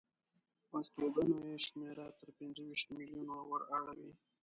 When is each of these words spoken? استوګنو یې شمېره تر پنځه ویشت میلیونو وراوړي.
استوګنو 0.75 1.37
یې 1.49 1.57
شمېره 1.67 2.07
تر 2.19 2.29
پنځه 2.37 2.61
ویشت 2.65 2.87
میلیونو 2.97 3.35
وراوړي. 3.51 4.11